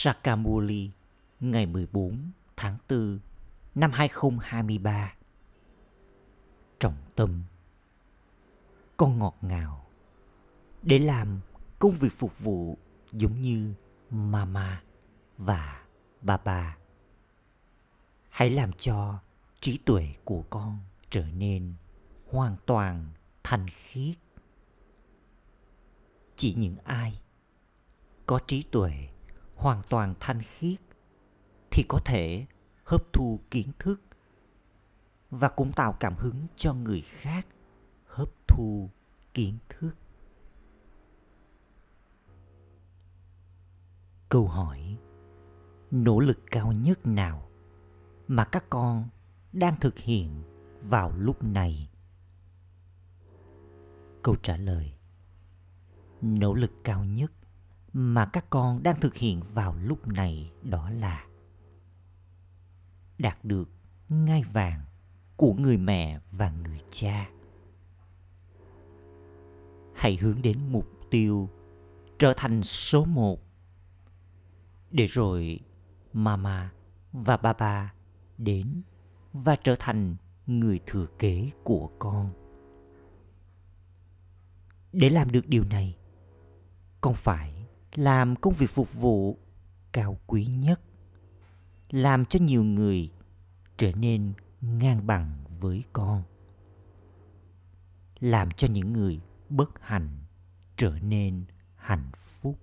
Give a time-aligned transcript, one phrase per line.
[0.00, 0.90] Sakamuli,
[1.40, 3.18] ngày 14 tháng 4
[3.74, 5.14] năm 2023.
[6.78, 7.42] Trọng tâm
[8.96, 9.86] Con ngọt ngào
[10.82, 11.40] để làm
[11.78, 12.78] công việc phục vụ
[13.12, 13.74] giống như
[14.10, 14.82] mama
[15.38, 15.86] và
[16.22, 16.76] baba.
[18.30, 19.18] Hãy làm cho
[19.60, 20.78] trí tuệ của con
[21.10, 21.74] trở nên
[22.30, 23.06] hoàn toàn
[23.44, 24.16] thanh khiết.
[26.36, 27.20] Chỉ những ai
[28.26, 29.08] có trí tuệ
[29.58, 30.80] hoàn toàn thanh khiết,
[31.70, 32.46] thì có thể
[32.84, 34.00] hấp thu kiến thức
[35.30, 37.46] và cũng tạo cảm hứng cho người khác
[38.06, 38.90] hấp thu
[39.34, 39.92] kiến thức.
[44.28, 44.98] Câu hỏi,
[45.90, 47.48] nỗ lực cao nhất nào
[48.28, 49.08] mà các con
[49.52, 50.42] đang thực hiện
[50.82, 51.90] vào lúc này?
[54.22, 54.92] Câu trả lời,
[56.20, 57.32] nỗ lực cao nhất
[58.00, 61.26] mà các con đang thực hiện vào lúc này đó là
[63.18, 63.70] đạt được
[64.08, 64.84] ngai vàng
[65.36, 67.30] của người mẹ và người cha.
[69.94, 71.48] Hãy hướng đến mục tiêu
[72.18, 73.40] trở thành số một.
[74.90, 75.60] Để rồi
[76.12, 76.72] mama
[77.12, 77.94] và baba
[78.38, 78.82] đến
[79.32, 82.32] và trở thành người thừa kế của con.
[84.92, 85.96] Để làm được điều này,
[87.00, 87.57] con phải
[87.94, 89.38] làm công việc phục vụ
[89.92, 90.80] cao quý nhất,
[91.90, 93.12] làm cho nhiều người
[93.76, 96.22] trở nên ngang bằng với con,
[98.20, 100.18] làm cho những người bất hạnh
[100.76, 101.44] trở nên
[101.76, 102.58] hạnh phúc.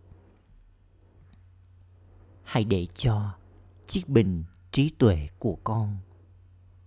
[2.44, 3.36] Hãy để cho
[3.88, 5.98] chiếc bình trí tuệ của con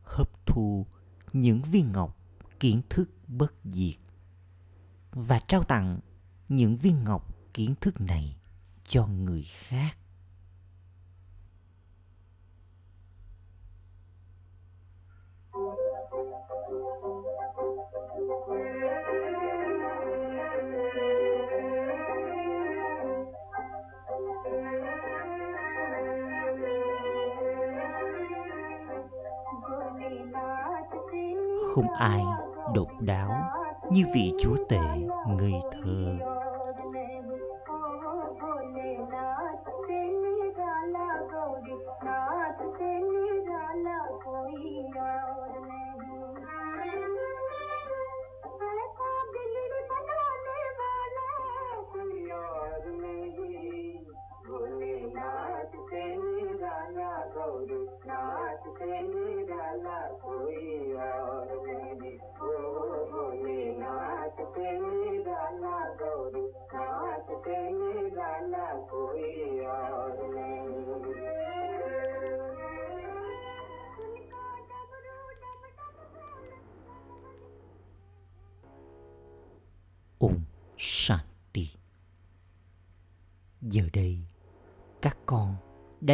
[0.02, 0.86] hấp thu
[1.32, 2.16] những viên ngọc
[2.60, 3.96] kiến thức bất diệt
[5.12, 6.00] và trao tặng
[6.48, 8.36] những viên ngọc kiến thức này
[8.84, 9.96] cho người khác.
[31.74, 32.22] Không ai
[32.74, 33.50] độc đáo
[33.92, 34.78] như vị chúa tể,
[35.28, 36.37] ngây thơ.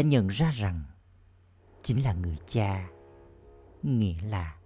[0.05, 0.83] Nhận ra rằng
[1.83, 2.89] chính là người cha,
[3.83, 4.57] nghĩa là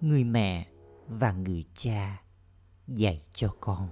[0.00, 0.68] người mẹ
[1.08, 2.22] và người cha
[2.88, 3.88] dạy cho con.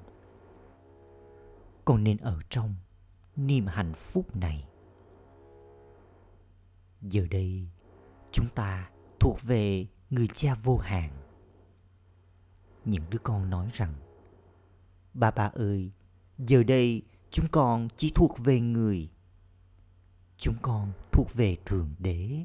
[1.85, 2.75] Con nên ở trong
[3.37, 4.69] niềm hạnh phúc này.
[7.03, 7.69] Giờ đây,
[8.33, 8.91] chúng ta
[9.21, 11.11] thuộc về người cha vô hạn.
[12.85, 13.95] Những đứa con nói rằng
[15.15, 15.91] Ba ba ơi,
[16.39, 19.09] giờ đây chúng con chỉ thuộc về người.
[20.41, 22.45] Chúng con thuộc về Thượng Đế.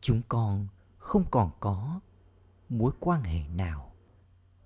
[0.00, 0.68] Chúng con
[0.98, 2.00] không còn có
[2.68, 3.94] mối quan hệ nào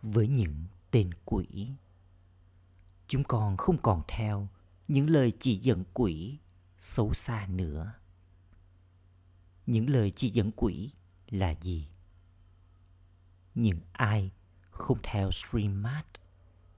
[0.03, 1.69] với những tên quỷ.
[3.07, 4.49] Chúng con không còn theo
[4.89, 6.39] những lời chỉ dẫn quỷ
[6.79, 7.93] xấu xa nữa.
[9.67, 10.91] Những lời chỉ dẫn quỷ
[11.29, 11.89] là gì?
[13.55, 14.31] Những ai
[14.71, 16.07] không theo streammart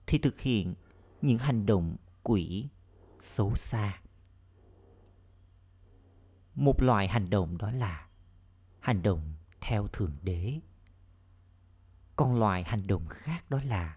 [0.07, 0.75] thì thực hiện
[1.23, 2.69] những hành động quỷ
[3.21, 4.01] xấu xa.
[6.55, 8.09] Một loại hành động đó là
[8.81, 10.61] hành động theo thượng đế.
[12.17, 13.97] Còn loại hành động khác đó là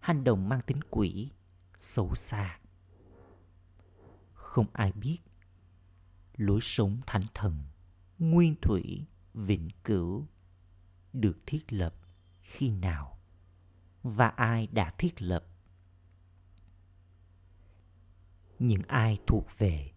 [0.00, 1.30] hành động mang tính quỷ,
[1.78, 2.58] xấu xa.
[4.32, 5.18] Không ai biết,
[6.36, 7.64] lối sống thánh thần,
[8.18, 10.26] nguyên thủy, vĩnh cửu
[11.12, 11.94] được thiết lập
[12.40, 13.18] khi nào
[14.02, 15.44] và ai đã thiết lập
[18.62, 19.92] những ai thuộc về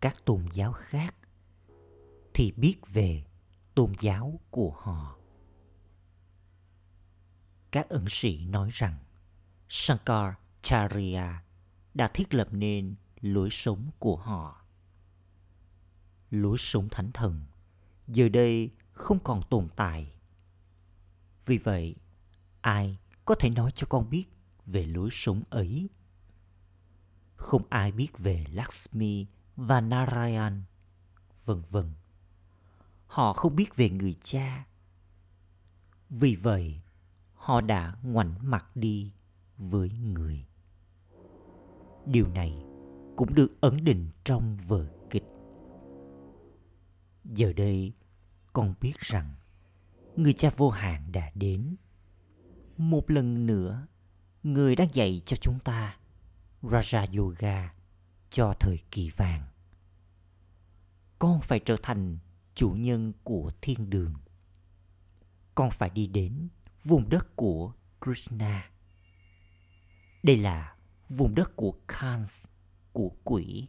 [0.00, 1.14] các tôn giáo khác
[2.34, 3.24] thì biết về
[3.74, 5.18] tôn giáo của họ
[7.74, 8.98] các ẩn sĩ nói rằng
[9.68, 11.42] Shankaracharya
[11.94, 14.64] đã thiết lập nên lối sống của họ.
[16.30, 17.44] Lối sống thánh thần
[18.08, 20.12] giờ đây không còn tồn tại.
[21.46, 21.96] Vì vậy,
[22.60, 24.24] ai có thể nói cho con biết
[24.66, 25.88] về lối sống ấy?
[27.36, 29.26] Không ai biết về Lakshmi
[29.56, 30.62] và Narayan,
[31.44, 31.92] vân vân.
[33.06, 34.66] Họ không biết về người cha.
[36.10, 36.80] Vì vậy,
[37.34, 39.12] họ đã ngoảnh mặt đi
[39.58, 40.46] với người.
[42.06, 42.64] Điều này
[43.16, 45.24] cũng được ấn định trong vở kịch.
[47.24, 47.92] Giờ đây,
[48.52, 49.34] con biết rằng
[50.16, 51.76] người cha vô hạn đã đến.
[52.76, 53.86] Một lần nữa,
[54.42, 55.96] người đã dạy cho chúng ta
[56.70, 57.74] Raja Yoga
[58.30, 59.42] cho thời kỳ vàng.
[61.18, 62.18] Con phải trở thành
[62.54, 64.14] chủ nhân của thiên đường.
[65.54, 66.48] Con phải đi đến
[66.84, 68.70] vùng đất của Krishna.
[70.22, 70.76] Đây là
[71.08, 72.44] vùng đất của Kans,
[72.92, 73.68] của quỷ.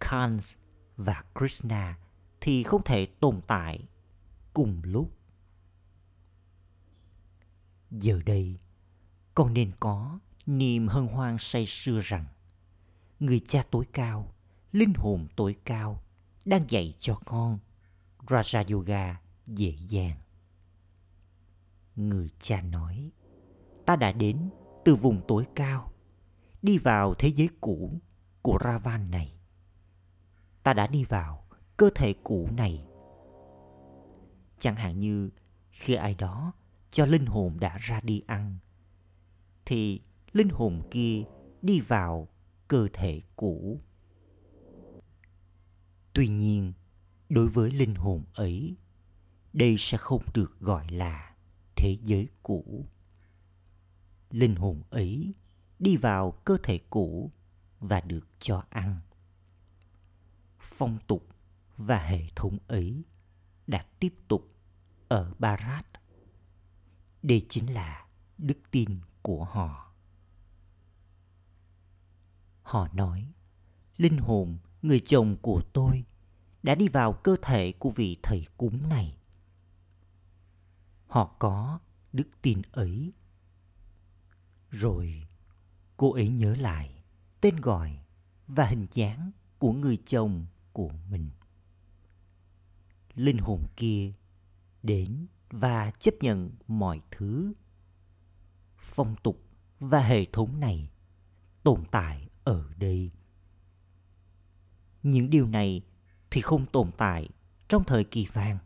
[0.00, 0.56] Kans
[0.96, 1.98] và Krishna
[2.40, 3.88] thì không thể tồn tại
[4.52, 5.18] cùng lúc.
[7.90, 8.58] Giờ đây,
[9.34, 12.24] con nên có niềm hân hoan say sưa rằng
[13.20, 14.34] người cha tối cao,
[14.72, 16.02] linh hồn tối cao
[16.44, 17.58] đang dạy cho con
[18.26, 20.18] Raja Yoga dễ dàng.
[21.96, 23.10] Người cha nói,
[23.86, 24.50] ta đã đến
[24.84, 25.92] từ vùng tối cao,
[26.62, 28.00] đi vào thế giới cũ
[28.42, 29.34] của Ravan này.
[30.62, 31.44] Ta đã đi vào
[31.76, 32.84] cơ thể cũ này.
[34.58, 35.30] Chẳng hạn như
[35.70, 36.52] khi ai đó
[36.90, 38.58] cho linh hồn đã ra đi ăn,
[39.64, 40.00] thì
[40.32, 41.24] linh hồn kia
[41.62, 42.28] đi vào
[42.68, 43.80] cơ thể cũ.
[46.12, 46.72] Tuy nhiên,
[47.28, 48.76] đối với linh hồn ấy,
[49.52, 51.34] đây sẽ không được gọi là
[51.76, 52.86] thế giới cũ.
[54.30, 55.34] Linh hồn ấy
[55.78, 57.30] đi vào cơ thể cũ
[57.80, 59.00] và được cho ăn.
[60.58, 61.28] Phong tục
[61.76, 63.02] và hệ thống ấy
[63.66, 64.48] đã tiếp tục
[65.08, 65.86] ở Barat.
[67.22, 68.06] Đây chính là
[68.38, 68.88] đức tin
[69.22, 69.91] của họ.
[72.72, 73.32] Họ nói,
[73.96, 76.04] linh hồn người chồng của tôi
[76.62, 79.16] đã đi vào cơ thể của vị thầy cúng này.
[81.06, 81.78] Họ có
[82.12, 83.12] đức tin ấy.
[84.70, 85.26] Rồi
[85.96, 87.02] cô ấy nhớ lại
[87.40, 87.98] tên gọi
[88.46, 91.30] và hình dáng của người chồng của mình.
[93.14, 94.12] Linh hồn kia
[94.82, 97.52] đến và chấp nhận mọi thứ.
[98.78, 99.42] Phong tục
[99.80, 100.90] và hệ thống này
[101.62, 103.10] tồn tại ở đây.
[105.02, 105.82] Những điều này
[106.30, 107.28] thì không tồn tại
[107.68, 108.58] trong thời kỳ vàng.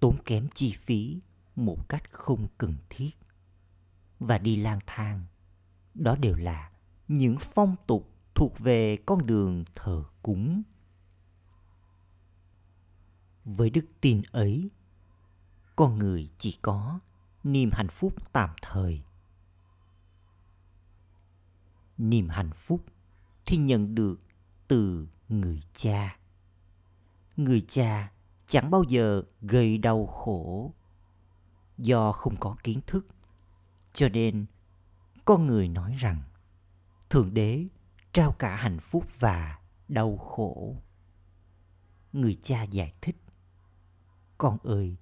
[0.00, 1.20] Tốn kém chi phí
[1.56, 3.10] một cách không cần thiết
[4.18, 5.24] và đi lang thang.
[5.94, 6.72] Đó đều là
[7.08, 10.62] những phong tục thuộc về con đường thờ cúng.
[13.44, 14.70] Với đức tin ấy,
[15.76, 17.00] con người chỉ có
[17.44, 19.02] niềm hạnh phúc tạm thời
[22.10, 22.84] niềm hạnh phúc
[23.46, 24.20] thì nhận được
[24.68, 26.16] từ người cha.
[27.36, 28.12] Người cha
[28.46, 30.74] chẳng bao giờ gây đau khổ
[31.78, 33.06] do không có kiến thức.
[33.92, 34.46] Cho nên
[35.24, 36.22] con người nói rằng,
[37.10, 37.66] thượng đế
[38.12, 40.76] trao cả hạnh phúc và đau khổ.
[42.12, 43.16] Người cha giải thích,
[44.38, 44.96] con ơi,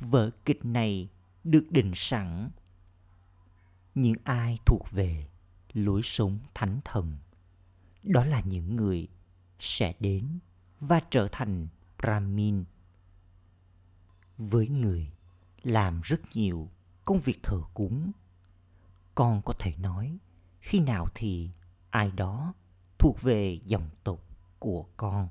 [0.00, 1.08] vở kịch này
[1.44, 2.50] được định sẵn.
[3.94, 5.28] Những ai thuộc về
[5.74, 7.16] lối sống thánh thần.
[8.02, 9.08] Đó là những người
[9.58, 10.38] sẽ đến
[10.80, 12.64] và trở thành brahmin.
[14.38, 15.10] Với người
[15.62, 16.68] làm rất nhiều
[17.04, 18.12] công việc thờ cúng,
[19.14, 20.18] con có thể nói
[20.60, 21.50] khi nào thì
[21.90, 22.54] ai đó
[22.98, 24.20] thuộc về dòng tộc
[24.58, 25.28] của con.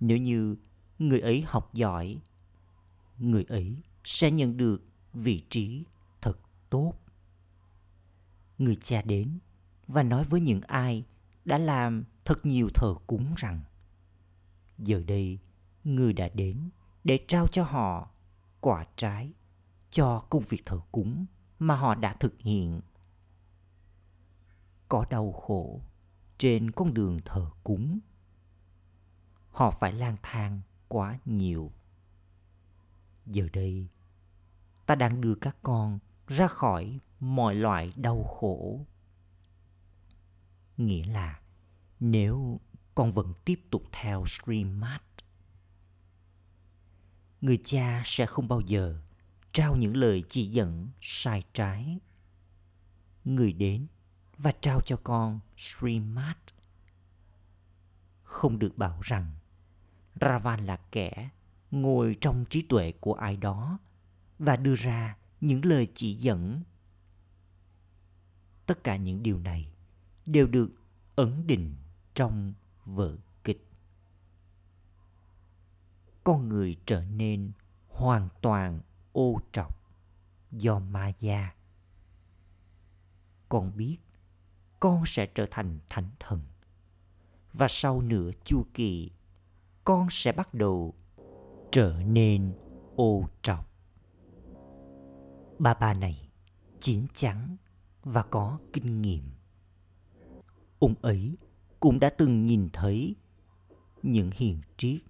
[0.00, 0.56] Nếu như
[0.98, 2.18] người ấy học giỏi,
[3.18, 5.84] người ấy sẽ nhận được vị trí
[6.20, 6.38] thật
[6.70, 6.94] tốt
[8.58, 9.38] người cha đến
[9.86, 11.04] và nói với những ai
[11.44, 13.60] đã làm thật nhiều thờ cúng rằng,
[14.78, 15.38] giờ đây
[15.84, 16.70] người đã đến
[17.04, 18.10] để trao cho họ
[18.60, 19.32] quả trái
[19.90, 21.26] cho công việc thờ cúng
[21.58, 22.80] mà họ đã thực hiện.
[24.88, 25.80] Có đau khổ
[26.38, 27.98] trên con đường thờ cúng,
[29.50, 31.72] họ phải lang thang quá nhiều.
[33.26, 33.88] Giờ đây,
[34.86, 38.80] ta đang đưa các con ra khỏi mọi loại đau khổ
[40.76, 41.40] nghĩa là
[42.00, 42.60] nếu
[42.94, 45.02] con vẫn tiếp tục theo streammart
[47.40, 49.00] người cha sẽ không bao giờ
[49.52, 51.98] trao những lời chỉ dẫn sai trái
[53.24, 53.86] người đến
[54.38, 56.36] và trao cho con Srimad.
[58.22, 59.32] Không được bảo rằng
[60.20, 61.28] Ravan là kẻ
[61.70, 63.78] ngồi trong trí tuệ của ai đó
[64.38, 66.62] và đưa ra những lời chỉ dẫn.
[68.66, 69.72] Tất cả những điều này
[70.26, 70.68] đều được
[71.16, 71.74] ấn định
[72.14, 72.52] trong
[72.84, 73.66] vở kịch.
[76.24, 77.52] Con người trở nên
[77.88, 78.80] hoàn toàn
[79.12, 79.76] ô trọc
[80.52, 81.54] do ma gia.
[83.48, 83.96] Con biết
[84.80, 86.40] con sẽ trở thành thánh thần.
[87.52, 89.10] Và sau nửa chu kỳ,
[89.84, 90.94] con sẽ bắt đầu
[91.72, 92.54] trở nên
[92.96, 93.70] ô trọc.
[95.58, 96.28] Bà bà này
[96.80, 97.56] chín chắn
[98.06, 99.22] và có kinh nghiệm.
[100.78, 101.36] Ông ấy
[101.80, 103.14] cũng đã từng nhìn thấy
[104.02, 105.00] những hiền triết,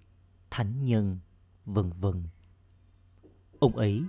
[0.49, 1.19] thánh nhân,
[1.65, 2.23] vân vân.
[3.59, 4.03] Ông ấy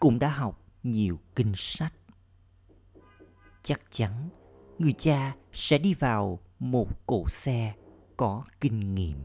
[0.00, 1.94] cũng đã học nhiều kinh sách.
[3.62, 4.28] Chắc chắn
[4.78, 7.74] người cha sẽ đi vào một cổ xe
[8.16, 9.18] có kinh nghiệm.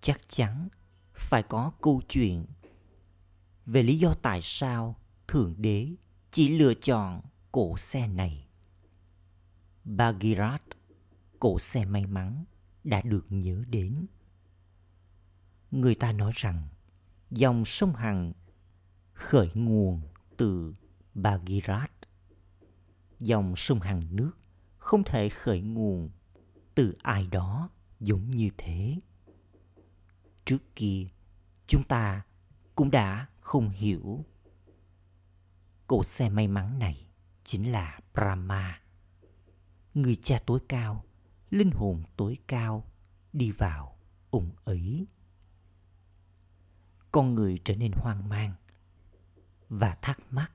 [0.00, 0.68] Chắc chắn
[1.14, 2.46] phải có câu chuyện
[3.66, 4.96] về lý do tại sao
[5.28, 5.88] Thượng Đế
[6.36, 7.20] chỉ lựa chọn
[7.52, 8.48] cổ xe này.
[9.84, 10.62] Bagirat,
[11.40, 12.44] cổ xe may mắn,
[12.84, 14.06] đã được nhớ đến.
[15.70, 16.68] Người ta nói rằng
[17.30, 18.32] dòng sông Hằng
[19.12, 20.02] khởi nguồn
[20.36, 20.74] từ
[21.14, 21.90] Bagirat.
[23.20, 24.32] Dòng sông Hằng nước
[24.78, 26.10] không thể khởi nguồn
[26.74, 28.96] từ ai đó giống như thế.
[30.44, 31.06] Trước kia,
[31.66, 32.24] chúng ta
[32.74, 34.24] cũng đã không hiểu.
[35.86, 37.06] Cỗ xe may mắn này
[37.44, 38.80] chính là Brahma.
[39.94, 41.04] Người cha tối cao,
[41.50, 42.84] linh hồn tối cao
[43.32, 43.98] đi vào
[44.30, 45.06] ông ấy.
[47.12, 48.54] Con người trở nên hoang mang
[49.68, 50.52] và thắc mắc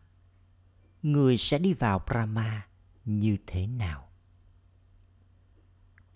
[1.01, 2.67] người sẽ đi vào Brahma
[3.05, 4.09] như thế nào?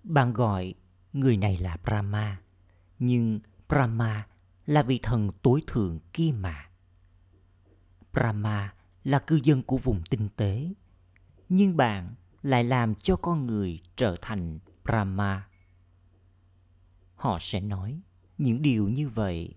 [0.03, 0.73] Bạn gọi
[1.13, 2.41] người này là Brahma,
[2.99, 4.27] nhưng Brahma
[4.65, 6.69] là vị thần tối thượng kia mà.
[8.13, 8.74] Brahma
[9.05, 10.73] là cư dân của vùng tinh tế,
[11.49, 15.47] nhưng bạn lại làm cho con người trở thành Brahma.
[17.15, 18.01] Họ sẽ nói
[18.37, 19.55] những điều như vậy.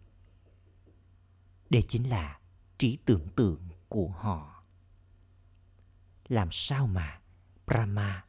[1.70, 2.38] Đây chính là
[2.78, 4.64] trí tưởng tượng của họ.
[6.28, 7.20] Làm sao mà
[7.66, 8.24] Brahma,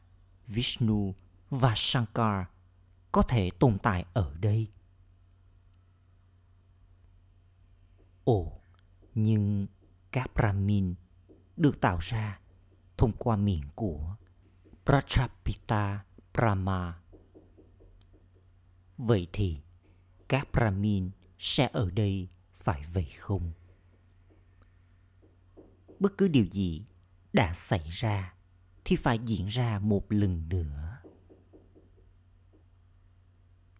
[0.46, 1.14] Vishnu
[1.50, 2.46] và Shankar
[3.12, 4.68] có thể tồn tại ở đây?
[8.24, 8.60] Ồ,
[9.14, 9.66] nhưng
[10.12, 10.94] các Brahmin
[11.60, 12.40] được tạo ra
[12.96, 14.16] thông qua miệng của
[14.84, 17.00] Prachapita Brahma.
[18.98, 19.60] Vậy thì
[20.28, 23.52] các Brahmin sẽ ở đây phải vậy không?
[25.98, 26.84] Bất cứ điều gì
[27.32, 28.34] đã xảy ra
[28.84, 30.98] thì phải diễn ra một lần nữa.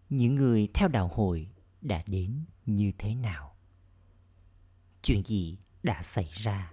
[0.09, 3.51] Những người theo đạo hội đã đến như thế nào?
[5.03, 6.73] chuyện gì đã xảy ra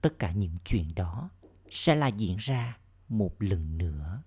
[0.00, 1.30] tất cả những chuyện đó
[1.70, 2.78] sẽ là diễn ra
[3.08, 4.22] một lần nữa.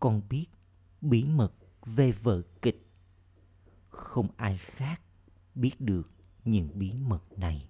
[0.00, 0.46] Con biết
[1.00, 1.52] bí mật
[1.82, 2.86] về vở kịch.
[3.88, 5.00] Không ai khác
[5.54, 6.10] biết được
[6.44, 7.68] những bí mật này.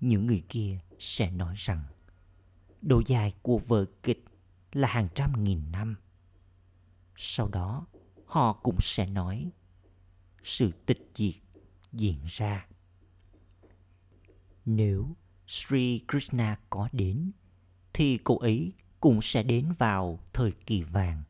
[0.00, 1.84] Những người kia sẽ nói rằng,
[2.82, 4.24] độ dài của vở kịch
[4.72, 5.96] là hàng trăm nghìn năm.
[7.16, 7.86] Sau đó,
[8.26, 9.50] họ cũng sẽ nói,
[10.42, 11.34] sự tịch diệt
[11.92, 12.66] diễn ra.
[14.66, 17.32] Nếu Sri Krishna có đến,
[17.92, 21.22] thì cậu ấy cũng sẽ đến vào thời kỳ vàng.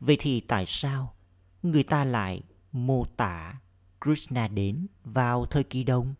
[0.00, 1.14] Vậy thì tại sao
[1.62, 3.60] người ta lại mô tả
[4.00, 6.14] Krishna đến vào thời kỳ đông?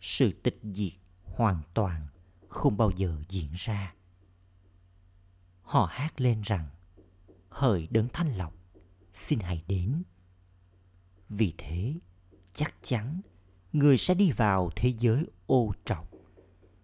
[0.00, 0.92] Sự tịch diệt
[1.24, 2.06] hoàn toàn
[2.48, 3.94] không bao giờ diễn ra.
[5.62, 6.68] Họ hát lên rằng
[7.48, 8.54] hỡi đấng thanh lọc
[9.12, 10.02] xin hãy đến.
[11.28, 11.94] Vì thế,
[12.54, 13.20] chắc chắn
[13.74, 16.10] người sẽ đi vào thế giới ô trọc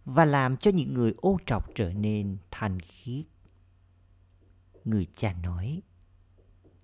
[0.04, 3.25] và làm cho những người ô trọc trở nên thanh khiết.
[4.85, 5.82] Người cha nói,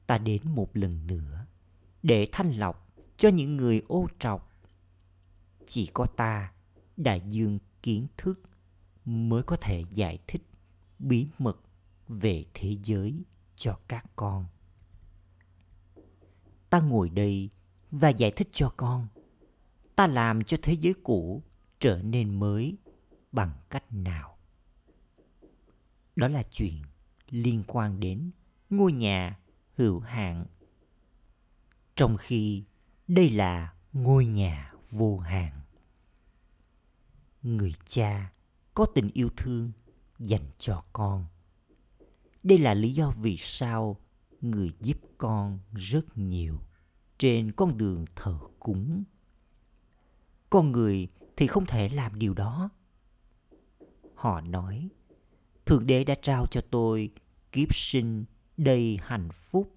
[0.07, 1.47] ta đến một lần nữa
[2.03, 4.53] để thanh lọc cho những người ô trọc.
[5.67, 6.53] Chỉ có ta,
[6.97, 8.43] đại dương kiến thức
[9.05, 10.43] mới có thể giải thích
[10.99, 11.61] bí mật
[12.09, 13.23] về thế giới
[13.57, 14.47] cho các con
[16.71, 17.51] ta ngồi đây
[17.91, 19.07] và giải thích cho con
[19.97, 21.43] ta làm cho thế giới cũ
[21.81, 22.77] trở nên mới
[23.33, 24.39] bằng cách nào?
[26.17, 26.83] Đó là chuyện
[27.31, 28.31] liên quan đến
[28.71, 29.39] ngôi nhà
[29.77, 30.47] hữu hạn.
[31.95, 32.65] Trong khi
[33.09, 35.61] đây là ngôi nhà vô hạn,
[37.43, 38.33] người cha
[38.75, 39.73] có tình yêu thương
[40.19, 41.27] dành cho con.
[42.43, 43.97] Đây là lý do vì sao
[44.41, 46.59] người giúp con rất nhiều
[47.19, 49.05] trên con đường thờ cúng
[50.51, 52.71] con người thì không thể làm điều đó.
[54.15, 54.89] Họ nói,
[55.67, 57.11] thượng đế đã trao cho tôi
[57.53, 58.25] kiếp sinh
[58.57, 59.77] đầy hạnh phúc.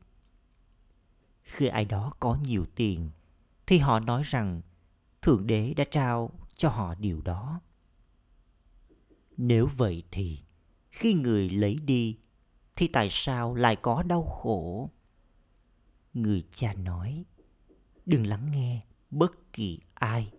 [1.41, 3.09] Khi ai đó có nhiều tiền,
[3.67, 4.61] thì họ nói rằng
[5.21, 7.61] thượng đế đã trao cho họ điều đó.
[9.37, 10.39] Nếu vậy thì,
[10.89, 12.17] khi người lấy đi,
[12.75, 14.89] thì tại sao lại có đau khổ?
[16.13, 17.25] Người cha nói,
[18.05, 20.31] đừng lắng nghe bất kỳ ai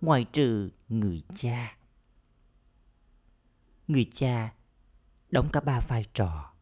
[0.00, 1.76] ngoài trừ người cha.
[3.88, 4.54] Người cha
[5.30, 6.52] đóng cả ba vai trò.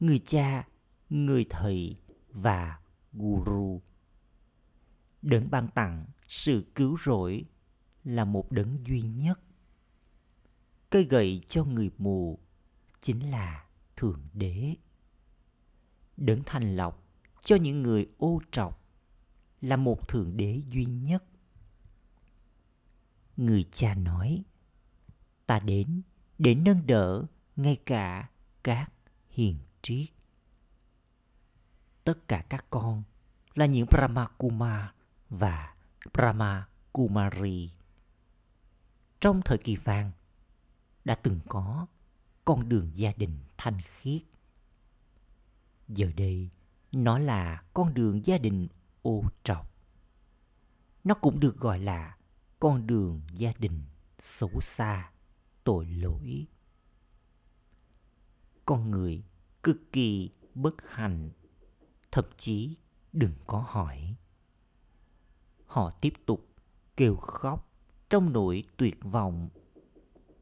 [0.00, 0.68] Người cha,
[1.10, 1.96] người thầy
[2.28, 2.80] và
[3.12, 3.82] guru.
[5.22, 7.44] Đấng ban tặng sự cứu rỗi
[8.04, 9.40] là một đấng duy nhất.
[10.90, 12.38] Cây gậy cho người mù
[13.00, 13.66] chính là
[13.96, 14.74] thượng đế.
[16.16, 17.02] Đấng thành lọc
[17.44, 18.84] cho những người ô trọc
[19.60, 21.24] là một thượng đế duy nhất
[23.36, 24.44] người cha nói
[25.46, 26.02] ta đến
[26.38, 27.24] để nâng đỡ
[27.56, 28.28] ngay cả
[28.62, 28.92] các
[29.28, 30.08] hiền triết
[32.04, 33.02] tất cả các con
[33.54, 34.84] là những Brahma Kumar
[35.30, 35.74] và
[36.14, 37.70] Brahma Kumari.
[39.20, 40.12] Trong thời kỳ vàng,
[41.04, 41.86] đã từng có
[42.44, 44.22] con đường gia đình thanh khiết.
[45.88, 46.50] Giờ đây,
[46.92, 48.68] nó là con đường gia đình
[49.02, 49.70] ô trọc.
[51.04, 52.15] Nó cũng được gọi là
[52.60, 53.82] con đường gia đình
[54.18, 55.10] xấu xa,
[55.64, 56.46] tội lỗi.
[58.64, 59.22] Con người
[59.62, 61.30] cực kỳ bất hạnh,
[62.10, 62.76] thậm chí
[63.12, 64.16] đừng có hỏi.
[65.66, 66.48] Họ tiếp tục
[66.96, 67.68] kêu khóc
[68.10, 69.48] trong nỗi tuyệt vọng.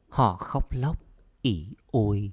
[0.09, 1.01] Họ khóc lóc,
[1.41, 2.31] ỉ ôi.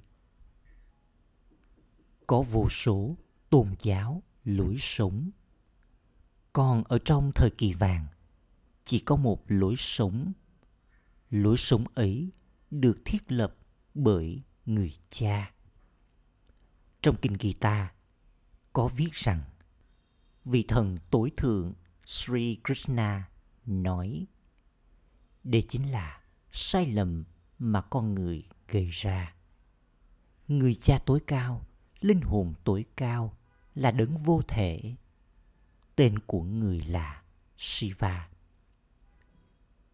[2.27, 3.15] Có vô số
[3.49, 5.29] tôn giáo lối sống.
[6.53, 8.07] Còn ở trong thời kỳ vàng,
[8.85, 10.33] chỉ có một lối sống.
[11.29, 12.31] Lối sống ấy
[12.71, 13.55] được thiết lập
[13.93, 15.51] bởi người cha.
[17.01, 17.93] Trong kinh Gita,
[18.73, 19.41] có viết rằng,
[20.45, 21.73] vị thần tối thượng
[22.05, 23.29] Sri Krishna
[23.65, 24.25] nói,
[25.43, 27.23] đây chính là sai lầm
[27.59, 29.33] mà con người gây ra
[30.47, 31.65] người cha tối cao,
[32.01, 33.37] linh hồn tối cao
[33.75, 34.95] là đấng vô thể
[35.95, 37.23] tên của người là
[37.57, 38.29] shiva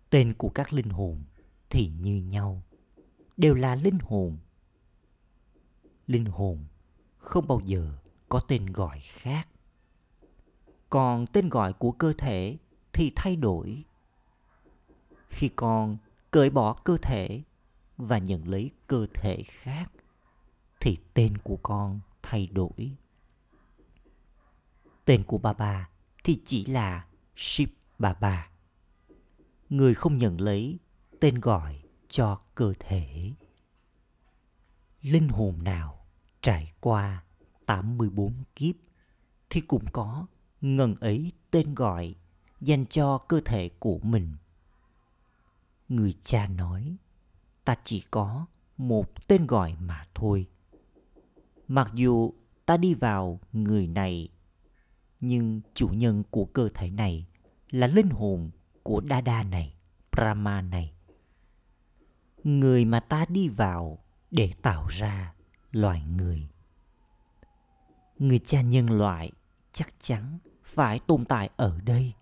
[0.10, 1.24] tên của các linh hồn
[1.70, 2.64] thì như nhau,
[3.38, 4.38] đều là linh hồn.
[6.08, 6.66] Linh hồn
[7.18, 7.98] không bao giờ
[8.30, 9.48] có tên gọi khác.
[10.90, 12.58] Còn tên gọi của cơ thể
[12.94, 13.84] thì thay đổi.
[15.30, 15.98] Khi con
[16.32, 17.42] cởi bỏ cơ thể
[17.98, 19.92] và nhận lấy cơ thể khác,
[20.80, 22.92] thì tên của con thay đổi.
[25.06, 25.90] Tên của bà bà
[26.24, 27.70] thì chỉ là ship
[28.00, 28.50] bà bà
[29.70, 30.80] người không nhận lấy
[31.20, 33.32] tên gọi cho cơ thể
[35.02, 36.06] linh hồn nào
[36.42, 37.24] trải qua
[37.66, 38.76] 84 kiếp
[39.50, 40.26] thì cũng có
[40.62, 42.16] ngần ấy tên gọi
[42.62, 44.34] dành cho cơ thể của mình.
[45.90, 46.96] Người cha nói,
[47.66, 48.46] ta chỉ có
[48.78, 50.48] một tên gọi mà thôi.
[51.68, 52.34] Mặc dù
[52.66, 54.30] ta đi vào người này,
[55.20, 57.26] nhưng chủ nhân của cơ thể này
[57.70, 58.50] là linh hồn
[58.84, 59.76] của Dada này,
[60.12, 60.94] Brahma này.
[62.44, 65.34] Người mà ta đi vào để tạo ra
[65.72, 66.50] loài người.
[68.20, 69.32] Người cha nhân loại
[69.72, 72.14] chắc chắn phải tồn tại ở đây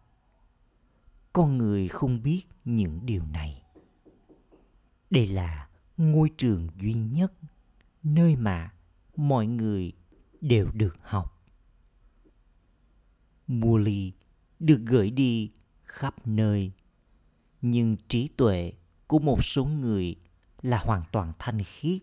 [1.37, 3.61] con người không biết những điều này
[5.09, 7.33] đây là ngôi trường duy nhất
[8.03, 8.73] nơi mà
[9.15, 9.93] mọi người
[10.41, 11.45] đều được học
[13.47, 14.11] Muli
[14.59, 15.51] được gửi đi
[15.87, 16.71] khắp nơi.
[17.61, 18.73] Nhưng trí tuệ
[19.07, 20.15] của một số người
[20.61, 22.01] là hoàn toàn thanh khiết.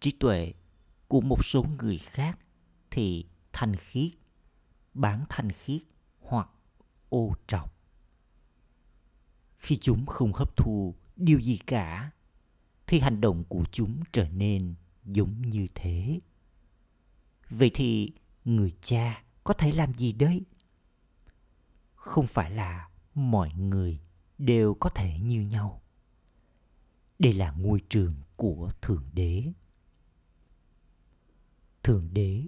[0.00, 0.54] Trí tuệ
[1.08, 2.38] của một số người khác
[2.90, 4.10] thì thanh khiết,
[4.94, 5.82] bán thanh khiết
[6.20, 6.48] hoặc
[7.08, 7.74] ô trọc.
[9.58, 12.10] Khi chúng không hấp thu điều gì cả,
[12.86, 16.20] thì hành động của chúng trở nên giống như thế.
[17.50, 18.12] Vậy thì
[18.44, 20.42] người cha có thể làm gì đấy
[22.08, 24.00] không phải là mọi người
[24.38, 25.82] đều có thể như nhau.
[27.18, 29.52] Đây là ngôi trường của thượng đế.
[31.82, 32.46] Thượng đế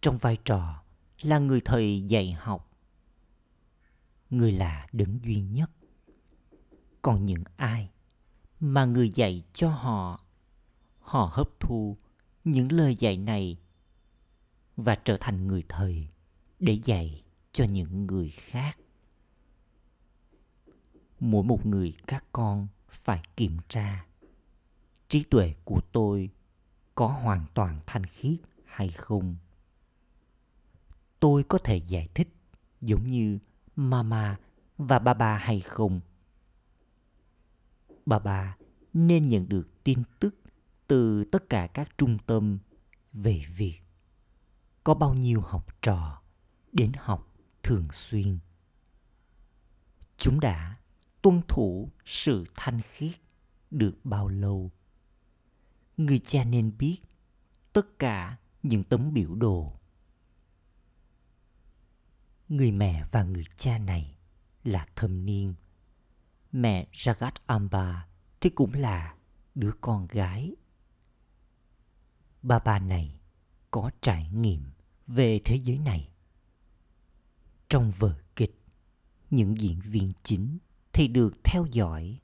[0.00, 0.82] trong vai trò
[1.22, 2.72] là người thầy dạy học.
[4.30, 5.70] Người là đấng duy nhất.
[7.02, 7.90] Còn những ai
[8.60, 10.24] mà người dạy cho họ
[11.00, 11.96] họ hấp thu
[12.44, 13.58] những lời dạy này
[14.76, 16.08] và trở thành người thầy
[16.58, 17.25] để dạy
[17.56, 18.78] cho những người khác.
[21.20, 24.06] Mỗi một người các con phải kiểm tra.
[25.08, 26.30] Trí tuệ của tôi
[26.94, 29.36] có hoàn toàn thanh khiết hay không?
[31.20, 32.28] Tôi có thể giải thích
[32.80, 33.38] giống như
[33.76, 34.38] mama
[34.78, 36.00] và baba hay không?
[38.06, 38.56] Baba
[38.92, 40.34] nên nhận được tin tức
[40.86, 42.58] từ tất cả các trung tâm
[43.12, 43.80] về việc
[44.84, 46.22] có bao nhiêu học trò
[46.72, 47.35] đến học
[47.66, 48.38] thường xuyên.
[50.18, 50.76] Chúng đã
[51.22, 53.12] tuân thủ sự thanh khiết
[53.70, 54.70] được bao lâu?
[55.96, 56.96] Người cha nên biết
[57.72, 59.80] tất cả những tấm biểu đồ.
[62.48, 64.18] Người mẹ và người cha này
[64.64, 65.54] là thâm niên.
[66.52, 68.08] Mẹ jagat amba
[68.40, 69.16] thì cũng là
[69.54, 70.54] đứa con gái.
[72.42, 73.20] Ba bà này
[73.70, 74.70] có trải nghiệm
[75.06, 76.10] về thế giới này
[77.68, 78.62] trong vở kịch.
[79.30, 80.58] Những diễn viên chính
[80.92, 82.20] thì được theo dõi.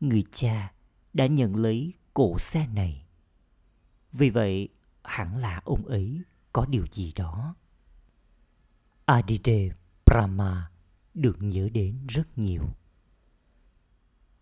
[0.00, 0.72] Người cha
[1.12, 3.06] đã nhận lấy cổ xe này.
[4.12, 4.68] Vì vậy,
[5.04, 7.54] hẳn là ông ấy có điều gì đó.
[9.04, 9.70] Adide
[10.06, 10.70] brahma
[11.14, 12.62] được nhớ đến rất nhiều.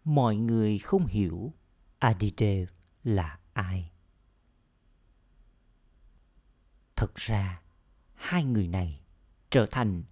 [0.05, 1.55] Mọi người không hiểu
[1.99, 2.67] adide
[3.05, 3.91] là ai.
[6.97, 7.63] Thật ra,
[8.15, 9.06] hai người này
[9.51, 10.03] trở thành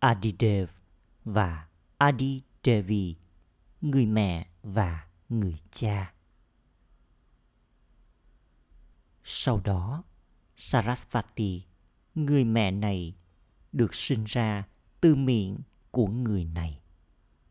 [0.00, 0.68] adidev
[1.24, 3.16] và Adidevi,
[3.80, 6.12] người mẹ và người cha.
[9.24, 10.04] Sau đó,
[10.56, 11.62] Sarasvati,
[12.14, 13.14] người mẹ này,
[13.72, 14.64] được sinh ra
[15.00, 15.58] từ miệng
[15.90, 16.80] của người này.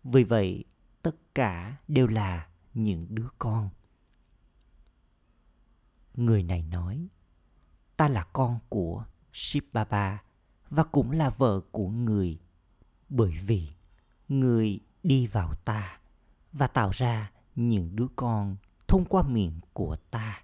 [0.03, 0.65] Vì vậy,
[1.01, 3.69] tất cả đều là những đứa con.
[6.13, 7.07] Người này nói,
[7.97, 10.23] ta là con của Shiv Baba
[10.69, 12.39] và cũng là vợ của người.
[13.09, 13.69] Bởi vì
[14.27, 15.99] người đi vào ta
[16.53, 18.55] và tạo ra những đứa con
[18.87, 20.43] thông qua miệng của ta.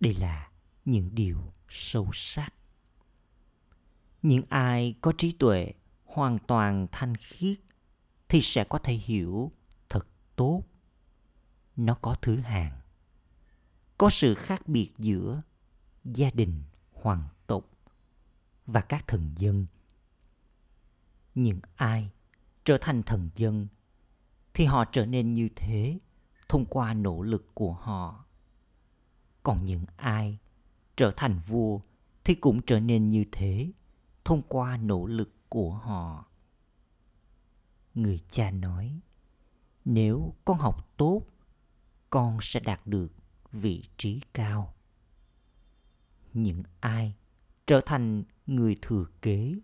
[0.00, 0.50] Đây là
[0.84, 2.54] những điều sâu sắc.
[4.22, 5.72] Những ai có trí tuệ
[6.04, 7.58] hoàn toàn thanh khiết
[8.28, 9.52] thì sẽ có thể hiểu
[9.88, 10.62] thật tốt.
[11.76, 12.80] Nó có thứ hàng
[13.98, 15.42] có sự khác biệt giữa
[16.04, 17.28] gia đình hoàng
[18.66, 19.66] và các thần dân.
[21.34, 22.10] Những ai
[22.64, 23.66] trở thành thần dân
[24.54, 25.98] thì họ trở nên như thế
[26.48, 28.24] thông qua nỗ lực của họ.
[29.42, 30.38] Còn những ai
[30.96, 31.80] trở thành vua
[32.24, 33.72] thì cũng trở nên như thế
[34.24, 36.26] thông qua nỗ lực của họ.
[37.94, 39.00] Người cha nói,
[39.84, 41.22] nếu con học tốt,
[42.10, 43.12] con sẽ đạt được
[43.52, 44.74] vị trí cao.
[46.32, 47.14] Những ai
[47.66, 49.54] trở thành người thừa kế,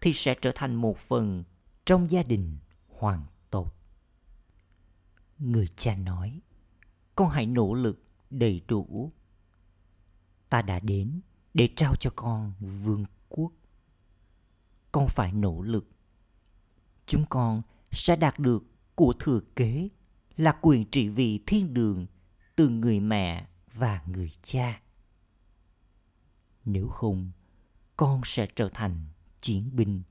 [0.00, 1.44] thì sẽ trở thành một phần
[1.84, 3.76] trong gia đình hoàng tộc.
[5.38, 6.40] Người cha nói,
[7.14, 9.12] con hãy nỗ lực đầy đủ.
[10.48, 11.20] Ta đã đến
[11.54, 13.52] để trao cho con vương quốc.
[14.92, 15.90] Con phải nỗ lực.
[17.06, 19.88] Chúng con sẽ đạt được của thừa kế
[20.36, 22.06] là quyền trị vì thiên đường
[22.56, 24.80] từ người mẹ và người cha
[26.66, 27.30] nếu không,
[27.96, 29.06] con sẽ trở thành
[29.40, 30.02] chiến binh.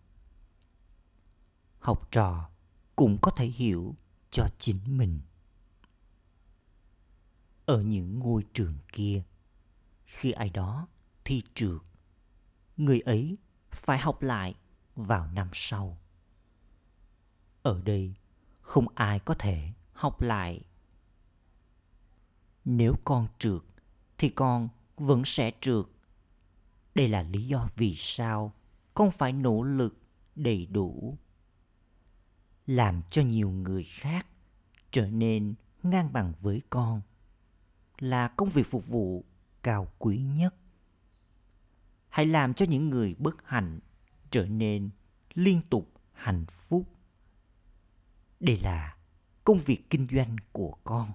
[1.79, 2.49] Học trò
[2.95, 3.95] cũng có thể hiểu
[4.31, 5.19] cho chính mình.
[7.65, 9.23] Ở những ngôi trường kia,
[10.05, 10.87] khi ai đó
[11.25, 11.81] thi trượt,
[12.77, 13.37] người ấy
[13.71, 14.55] phải học lại
[14.95, 15.97] vào năm sau.
[17.63, 18.13] Ở đây
[18.61, 20.61] không ai có thể học lại.
[22.65, 23.61] Nếu con trượt
[24.17, 25.85] thì con vẫn sẽ trượt
[26.95, 28.53] đây là lý do vì sao
[28.93, 29.97] con phải nỗ lực
[30.35, 31.17] đầy đủ,
[32.67, 34.27] làm cho nhiều người khác
[34.91, 37.01] trở nên ngang bằng với con
[37.99, 39.25] là công việc phục vụ
[39.63, 40.55] cao quý nhất.
[42.09, 43.79] Hãy làm cho những người bất hạnh
[44.31, 44.89] trở nên
[45.33, 46.89] liên tục hạnh phúc.
[48.39, 48.97] Đây là
[49.43, 51.11] công việc kinh doanh của con.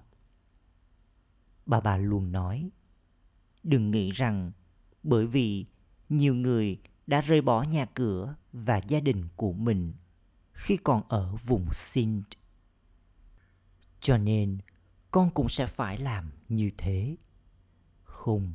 [1.65, 2.69] Bà bà luôn nói,
[3.63, 4.51] đừng nghĩ rằng
[5.03, 5.65] bởi vì
[6.11, 9.93] nhiều người đã rời bỏ nhà cửa và gia đình của mình
[10.53, 12.25] khi còn ở vùng Sindh.
[13.99, 14.57] Cho nên,
[15.11, 17.15] con cũng sẽ phải làm như thế.
[18.03, 18.53] Không.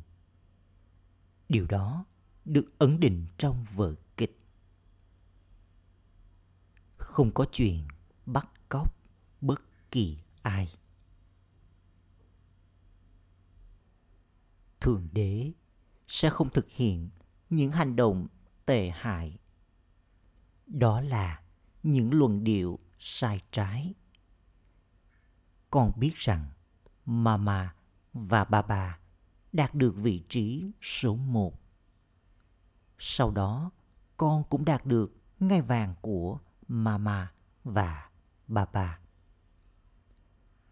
[1.49, 2.05] Điều đó
[2.45, 4.37] được ấn định trong vở kịch.
[6.97, 7.87] Không có chuyện
[8.25, 8.95] bắt cóc
[9.41, 10.67] bất kỳ ai
[14.79, 15.51] thượng đế
[16.07, 17.09] sẽ không thực hiện
[17.49, 18.27] những hành động
[18.65, 19.37] tệ hại.
[20.67, 21.41] Đó là
[21.83, 23.93] những luận điệu sai trái.
[25.69, 26.45] Con biết rằng
[27.05, 27.75] mama
[28.13, 28.99] và baba
[29.53, 31.61] đạt được vị trí số một.
[32.97, 33.71] Sau đó,
[34.17, 37.31] con cũng đạt được ngai vàng của mama
[37.63, 38.09] và
[38.47, 38.99] baba.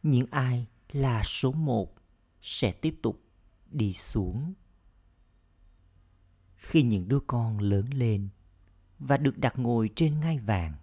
[0.03, 1.95] Những ai là số một
[2.41, 3.21] sẽ tiếp tục
[3.71, 4.53] đi xuống
[6.65, 8.29] khi những đứa con lớn lên
[8.99, 10.73] và được đặt ngồi trên ngai vàng,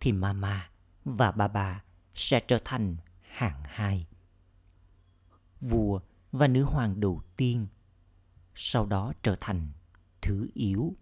[0.00, 0.70] thì mama
[1.04, 4.06] và baba sẽ trở thành hạng hai.
[5.60, 6.00] Vua
[6.32, 7.66] và nữ hoàng đầu tiên
[8.54, 9.68] sau đó trở thành
[10.22, 10.96] thứ yếu.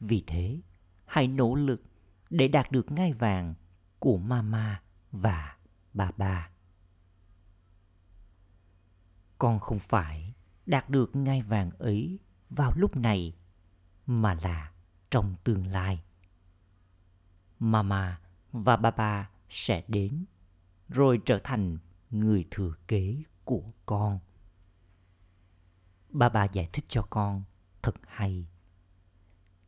[0.00, 0.60] Vì thế,
[1.04, 1.82] hãy nỗ lực
[2.30, 3.54] để đạt được ngai vàng
[3.98, 4.82] của mama
[5.12, 5.56] và
[5.92, 6.50] baba
[9.38, 10.34] con không phải
[10.66, 12.18] đạt được ngai vàng ấy
[12.50, 13.36] vào lúc này
[14.06, 14.72] mà là
[15.10, 16.02] trong tương lai.
[17.58, 18.20] Mama
[18.52, 20.24] và baba sẽ đến,
[20.88, 21.78] rồi trở thành
[22.10, 24.18] người thừa kế của con.
[26.10, 27.42] Baba giải thích cho con
[27.82, 28.46] thật hay.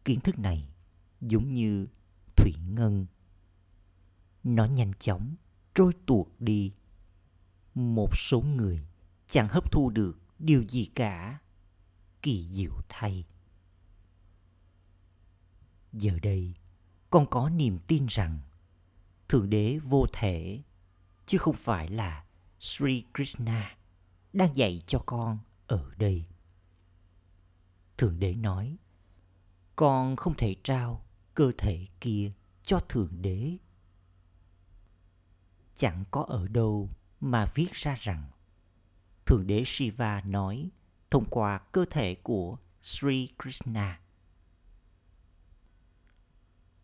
[0.04, 0.68] Kiến thức này
[1.20, 1.86] giống như
[2.36, 3.06] thủy ngân.
[4.44, 5.34] Nó nhanh chóng
[5.74, 6.72] trôi tuột đi.
[7.74, 8.86] Một số người
[9.26, 11.38] chẳng hấp thu được điều gì cả
[12.22, 13.24] kỳ diệu thay.
[15.92, 16.54] Giờ đây,
[17.10, 18.38] con có niềm tin rằng
[19.28, 20.62] thượng đế vô thể,
[21.26, 22.24] chứ không phải là
[22.58, 23.76] sri krishna,
[24.32, 26.24] đang dạy cho con ở đây.
[27.98, 28.76] Thượng đế nói,
[29.76, 32.30] con không thể trao cơ thể kia
[32.64, 33.56] cho thượng đế.
[35.76, 38.30] Chẳng có ở đâu mà viết ra rằng
[39.26, 40.70] thượng đế shiva nói
[41.10, 44.00] thông qua cơ thể của sri krishna.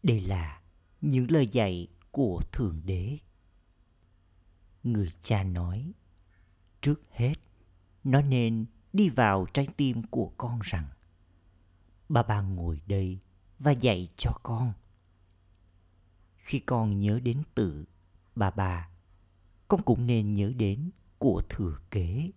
[0.02, 0.62] Đây là
[1.00, 3.18] những lời dạy của thượng đế.
[4.82, 5.92] Người cha nói,
[6.80, 7.34] trước hết,
[8.04, 10.88] nó nên đi vào trái tim của con rằng,
[12.08, 13.18] bà bà ngồi đây
[13.58, 14.72] và dạy cho con.
[16.36, 17.84] Khi con nhớ đến tự
[18.34, 18.88] bà bà,
[19.68, 22.30] con cũng nên nhớ đến của thừa kế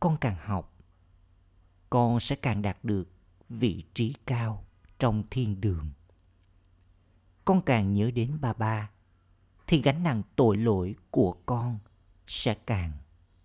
[0.00, 0.76] con càng học,
[1.90, 3.08] con sẽ càng đạt được
[3.48, 4.64] vị trí cao
[4.98, 5.90] trong thiên đường.
[7.44, 8.90] Con càng nhớ đến ba ba,
[9.66, 11.78] thì gánh nặng tội lỗi của con
[12.26, 12.92] sẽ càng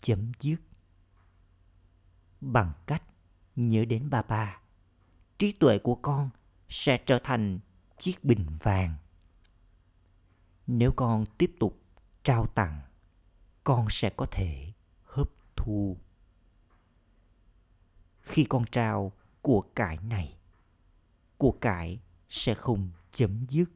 [0.01, 0.61] chấm dứt.
[2.41, 3.03] Bằng cách
[3.55, 4.61] nhớ đến ba ba,
[5.37, 6.29] trí tuệ của con
[6.69, 7.59] sẽ trở thành
[7.97, 8.95] chiếc bình vàng.
[10.67, 11.81] Nếu con tiếp tục
[12.23, 12.81] trao tặng,
[13.63, 15.97] con sẽ có thể hấp thu
[18.21, 20.37] khi con trao của cải này.
[21.37, 23.71] Của cải sẽ không chấm dứt.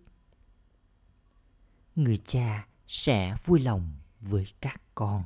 [1.96, 5.24] Người cha sẽ vui lòng với các con.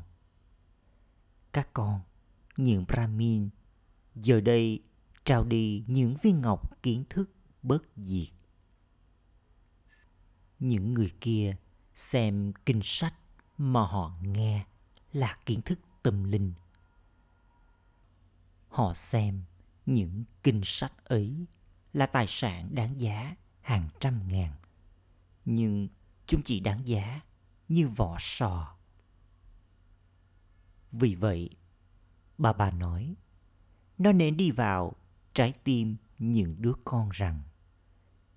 [1.52, 2.02] Các con,
[2.58, 3.50] những brahmin,
[4.16, 4.84] giờ đây
[5.26, 8.28] trao đi những viên ngọc kiến thức bất diệt.
[10.60, 11.56] Những người kia
[11.96, 13.14] xem kinh sách
[13.58, 14.66] mà họ nghe
[15.14, 16.54] là kiến thức tâm linh
[18.70, 19.44] họ xem
[19.86, 21.46] những kinh sách ấy
[21.94, 24.54] là tài sản đáng giá hàng trăm ngàn.
[25.46, 25.88] Nhưng
[26.28, 27.22] chúng chỉ đáng giá
[27.68, 28.78] như vỏ sò.
[30.92, 31.50] Vì vậy,
[32.38, 33.16] bà bà nói,
[33.98, 34.96] nó nên đi vào
[35.34, 37.42] trái tim những đứa con rằng,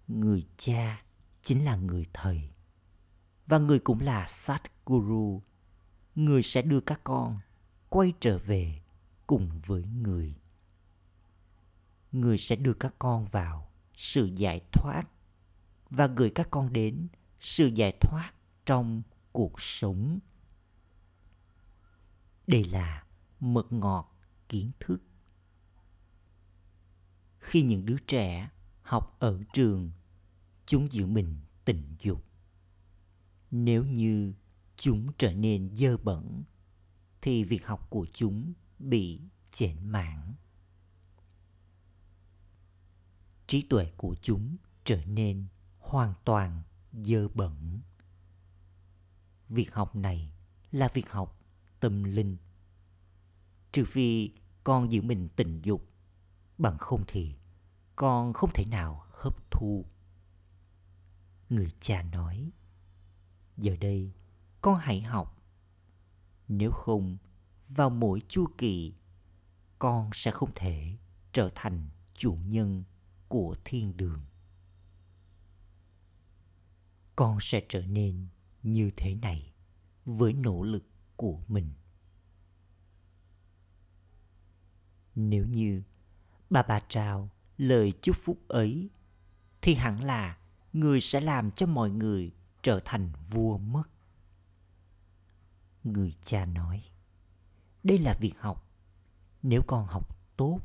[0.08, 1.02] người cha
[1.42, 2.50] chính là người thầy
[3.46, 5.42] và người cũng là sát guru
[6.14, 7.38] người sẽ đưa các con
[7.88, 8.81] quay trở về
[9.32, 10.34] cùng với người.
[12.12, 15.04] Người sẽ đưa các con vào sự giải thoát
[15.90, 17.08] và gửi các con đến
[17.40, 18.32] sự giải thoát
[18.66, 20.18] trong cuộc sống.
[22.46, 23.06] Đây là
[23.40, 24.16] mật ngọt
[24.48, 25.02] kiến thức.
[27.38, 28.50] Khi những đứa trẻ
[28.82, 29.90] học ở trường,
[30.66, 32.24] chúng giữ mình tình dục.
[33.50, 34.34] Nếu như
[34.76, 36.42] chúng trở nên dơ bẩn,
[37.20, 39.20] thì việc học của chúng bị
[39.52, 40.34] chểnh mảng.
[43.46, 45.46] Trí tuệ của chúng trở nên
[45.78, 47.80] hoàn toàn dơ bẩn.
[49.48, 50.32] Việc học này
[50.70, 51.40] là việc học
[51.80, 52.36] tâm linh.
[53.72, 54.30] Trừ phi
[54.64, 55.88] con giữ mình tình dục,
[56.58, 57.34] bằng không thì
[57.96, 59.84] con không thể nào hấp thu.
[61.50, 62.50] Người cha nói,
[63.56, 64.12] giờ đây
[64.60, 65.42] con hãy học.
[66.48, 67.16] Nếu không
[67.76, 68.94] vào mỗi chu kỳ,
[69.78, 70.96] con sẽ không thể
[71.32, 72.84] trở thành chủ nhân
[73.28, 74.20] của thiên đường.
[77.16, 78.26] Con sẽ trở nên
[78.62, 79.52] như thế này
[80.04, 80.84] với nỗ lực
[81.16, 81.72] của mình.
[85.14, 85.82] Nếu như
[86.50, 88.90] bà bà trao lời chúc phúc ấy,
[89.62, 90.38] thì hẳn là
[90.72, 92.32] người sẽ làm cho mọi người
[92.62, 93.82] trở thành vua mất.
[95.84, 96.91] Người cha nói
[97.84, 98.68] đây là việc học.
[99.42, 100.60] Nếu con học tốt,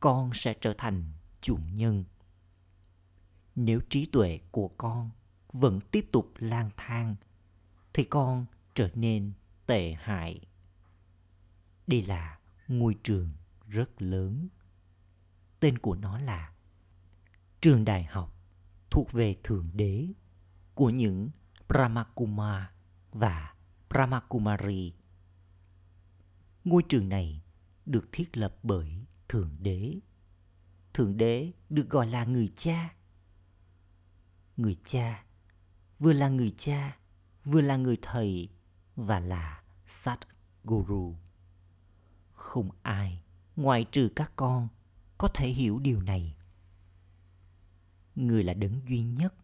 [0.00, 2.04] con sẽ trở thành chủ nhân.
[3.54, 5.10] Nếu trí tuệ của con
[5.52, 7.16] vẫn tiếp tục lang thang,
[7.92, 9.32] thì con trở nên
[9.66, 10.40] tệ hại.
[11.86, 13.28] Đây là ngôi trường
[13.68, 14.48] rất lớn.
[15.60, 16.52] Tên của nó là
[17.60, 18.34] trường đại học
[18.90, 20.08] thuộc về thượng đế
[20.74, 21.30] của những
[21.68, 22.72] brahmakuma
[23.12, 23.54] và
[23.90, 24.92] brahmakumari
[26.64, 27.42] ngôi trường này
[27.86, 29.94] được thiết lập bởi thượng đế.
[30.94, 32.94] Thượng đế được gọi là người cha.
[34.56, 35.24] Người cha
[35.98, 36.98] vừa là người cha,
[37.44, 38.48] vừa là người thầy
[38.96, 40.18] và là sát
[40.64, 41.16] guru
[42.40, 43.22] không ai
[43.56, 44.68] ngoại trừ các con
[45.18, 46.36] có thể hiểu điều này.
[48.14, 49.34] Người là đấng duy nhất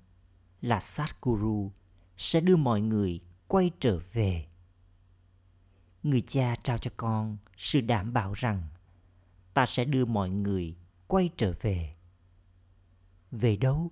[0.61, 1.73] là sát guru
[2.17, 4.47] sẽ đưa mọi người quay trở về
[6.07, 8.69] người cha trao cho con sự đảm bảo rằng
[9.55, 11.95] ta sẽ đưa mọi người quay trở về.
[13.31, 13.91] Về đâu?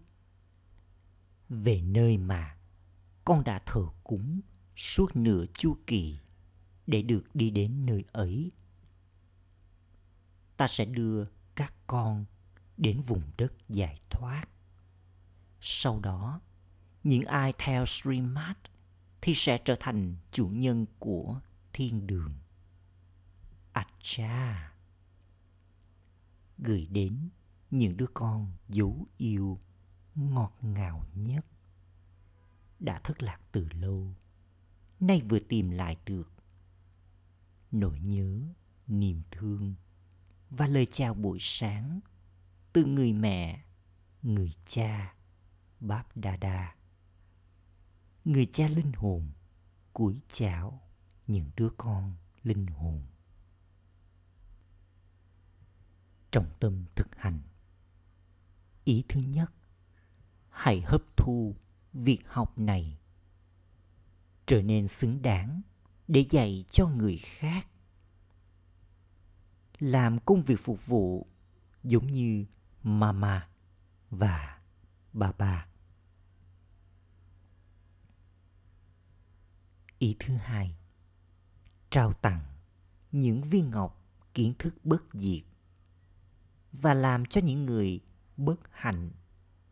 [1.48, 2.56] Về nơi mà
[3.24, 4.40] con đã thờ cúng
[4.76, 6.18] suốt nửa chu kỳ
[6.86, 8.52] để được đi đến nơi ấy.
[10.56, 11.24] Ta sẽ đưa
[11.54, 12.24] các con
[12.76, 14.44] đến vùng đất giải thoát.
[15.60, 16.40] Sau đó,
[17.04, 18.56] những ai theo Srimad
[19.20, 21.40] thì sẽ trở thành chủ nhân của
[21.74, 22.32] thiên đường.
[23.72, 24.72] Acha
[26.58, 27.28] gửi đến
[27.70, 29.58] những đứa con dấu yêu
[30.14, 31.46] ngọt ngào nhất
[32.80, 34.14] đã thất lạc từ lâu
[35.00, 36.32] nay vừa tìm lại được
[37.72, 38.40] nỗi nhớ,
[38.86, 39.74] niềm thương
[40.50, 42.00] và lời chào buổi sáng
[42.72, 43.64] từ người mẹ,
[44.22, 45.14] người cha,
[45.80, 46.74] báp đa đa,
[48.24, 49.28] người cha linh hồn
[49.92, 50.80] cúi chào
[51.26, 53.02] những đứa con linh hồn.
[56.30, 57.40] Trọng tâm thực hành.
[58.84, 59.52] Ý thứ nhất,
[60.50, 61.56] hãy hấp thu
[61.92, 62.98] việc học này.
[64.46, 65.62] Trở nên xứng đáng
[66.08, 67.68] để dạy cho người khác.
[69.78, 71.26] Làm công việc phục vụ
[71.82, 72.44] giống như
[72.82, 73.48] mama
[74.10, 74.60] và
[75.12, 75.66] baba.
[79.98, 80.76] Ý thứ hai
[81.94, 82.40] trao tặng
[83.12, 84.04] những viên ngọc
[84.34, 85.42] kiến thức bất diệt
[86.72, 88.00] và làm cho những người
[88.36, 89.10] bất hạnh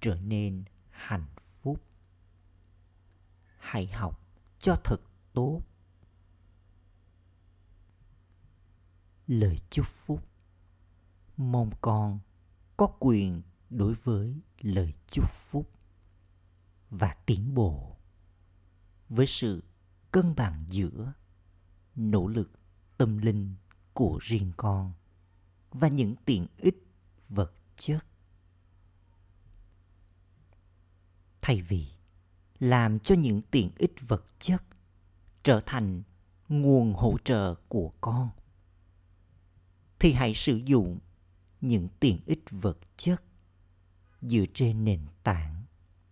[0.01, 1.27] trở nên hạnh
[1.63, 1.83] phúc.
[3.59, 4.21] Hãy học
[4.59, 4.97] cho thật
[5.33, 5.61] tốt.
[9.27, 10.29] Lời chúc phúc.
[11.37, 12.19] Mong con
[12.77, 15.71] có quyền đối với lời chúc phúc
[16.91, 17.97] và tiến bộ
[19.09, 19.63] với sự
[20.11, 21.13] cân bằng giữa
[21.97, 22.51] nỗ lực
[22.97, 23.55] tâm linh
[23.93, 24.93] của riêng con
[25.71, 26.87] và những tiện ích
[27.29, 28.07] vật chất.
[31.43, 31.87] Thay vì
[32.59, 34.63] làm cho những tiện ích vật chất
[35.43, 36.03] trở thành
[36.49, 38.31] nguồn hỗ trợ của con,
[39.99, 40.99] thì hãy sử dụng
[41.61, 43.23] những tiện ích vật chất
[44.23, 45.63] dựa trên nền tảng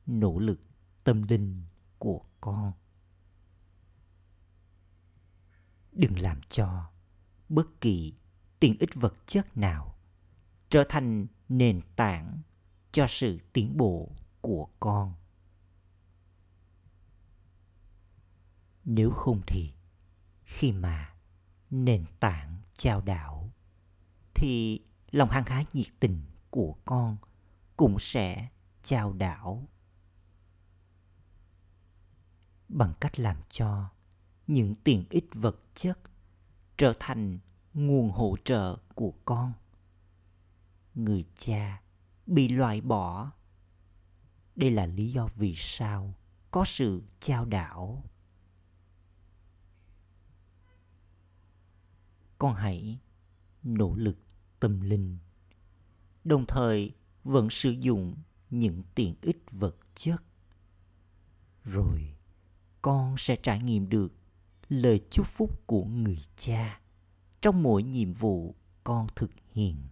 [0.06, 0.60] nỗ lực
[1.04, 1.62] tâm linh
[1.98, 2.72] của con.
[5.92, 6.90] Đừng làm cho
[7.48, 8.14] bất kỳ
[8.60, 9.98] tiện ích vật chất nào
[10.68, 12.42] trở thành nền tảng
[12.92, 14.08] cho sự tiến bộ
[14.40, 15.14] của con.
[18.84, 19.72] Nếu không thì
[20.44, 21.14] khi mà
[21.70, 23.52] nền tảng trao đảo
[24.34, 24.80] thì
[25.10, 27.16] lòng hăng hái nhiệt tình của con
[27.76, 28.48] cũng sẽ
[28.82, 29.68] trao đảo
[32.68, 33.90] bằng cách làm cho
[34.50, 35.98] những tiện ích vật chất
[36.76, 37.38] trở thành
[37.74, 39.52] nguồn hỗ trợ của con.
[40.94, 41.82] Người cha
[42.26, 43.30] bị loại bỏ.
[44.56, 46.14] Đây là lý do vì sao
[46.50, 48.04] có sự trao đảo.
[52.38, 52.98] Con hãy
[53.62, 54.18] nỗ lực
[54.60, 55.18] tâm linh,
[56.24, 56.94] đồng thời
[57.24, 58.16] vẫn sử dụng
[58.50, 60.22] những tiện ích vật chất.
[61.64, 62.14] Rồi
[62.82, 64.19] con sẽ trải nghiệm được
[64.70, 66.80] lời chúc phúc của người cha.
[67.40, 68.54] Trong mỗi nhiệm vụ
[68.84, 69.88] con thực hiện.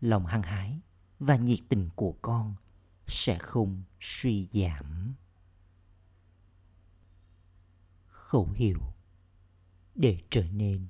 [0.00, 0.80] Lòng hăng hái
[1.18, 2.54] và nhiệt tình của con
[3.06, 5.14] sẽ không suy giảm.
[8.06, 8.80] Khẩu hiệu
[9.94, 10.86] để trở nên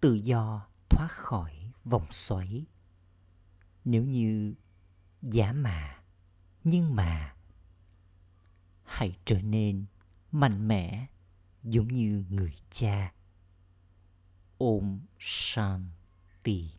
[0.00, 2.64] tự do thoát khỏi vòng xoáy.
[3.84, 4.54] Nếu như
[5.22, 6.02] giả mà,
[6.64, 7.36] nhưng mà,
[8.84, 9.84] hãy trở nên
[10.32, 11.06] mạnh mẽ
[11.64, 13.12] giống như người cha.
[14.58, 16.77] Ôm shanti.